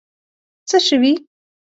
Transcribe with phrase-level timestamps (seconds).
[0.69, 1.11] څه شوي.